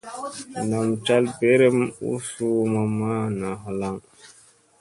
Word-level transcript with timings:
Nam 0.69 0.87
cal 1.05 1.23
berem 1.39 1.77
u 2.09 2.11
suu 2.29 2.61
mamma 2.73 3.13
naa 3.39 3.55
halaŋ. 3.63 3.95